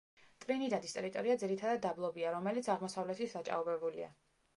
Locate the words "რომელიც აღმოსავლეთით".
2.37-3.37